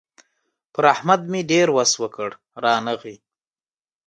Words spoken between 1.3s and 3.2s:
مې ډېر وس وکړ؛ رانغی.